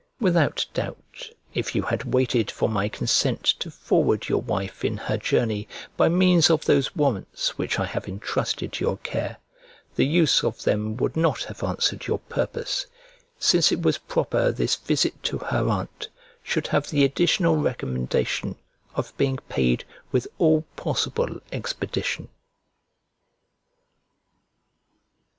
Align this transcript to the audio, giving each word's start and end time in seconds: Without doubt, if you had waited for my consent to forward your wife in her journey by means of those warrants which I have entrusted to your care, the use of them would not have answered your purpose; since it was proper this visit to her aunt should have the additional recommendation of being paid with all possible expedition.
Without 0.19 0.65
doubt, 0.73 1.29
if 1.53 1.75
you 1.75 1.83
had 1.83 2.11
waited 2.11 2.49
for 2.49 2.67
my 2.67 2.89
consent 2.89 3.43
to 3.43 3.69
forward 3.69 4.27
your 4.27 4.41
wife 4.41 4.83
in 4.83 4.97
her 4.97 5.15
journey 5.15 5.67
by 5.95 6.09
means 6.09 6.49
of 6.49 6.65
those 6.65 6.95
warrants 6.95 7.55
which 7.59 7.77
I 7.77 7.85
have 7.85 8.07
entrusted 8.07 8.73
to 8.73 8.83
your 8.83 8.97
care, 8.97 9.37
the 9.97 10.07
use 10.07 10.43
of 10.43 10.63
them 10.63 10.97
would 10.97 11.15
not 11.15 11.43
have 11.43 11.63
answered 11.63 12.07
your 12.07 12.17
purpose; 12.17 12.87
since 13.37 13.71
it 13.71 13.83
was 13.83 13.99
proper 13.99 14.51
this 14.51 14.75
visit 14.75 15.21
to 15.25 15.37
her 15.37 15.69
aunt 15.69 16.07
should 16.41 16.65
have 16.69 16.89
the 16.89 17.03
additional 17.03 17.57
recommendation 17.57 18.55
of 18.95 19.15
being 19.17 19.37
paid 19.49 19.83
with 20.11 20.27
all 20.39 20.63
possible 20.75 21.39
expedition. 21.51 22.27